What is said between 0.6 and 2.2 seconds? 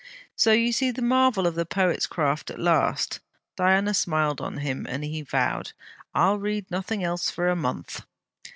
see the marvel of the poet's